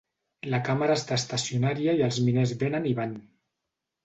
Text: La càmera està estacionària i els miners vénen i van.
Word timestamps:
La 0.53 0.59
càmera 0.69 0.95
està 0.99 1.17
estacionària 1.21 1.95
i 2.01 2.01
els 2.09 2.19
miners 2.29 2.55
vénen 2.65 2.89
i 2.95 2.97
van. 3.03 3.15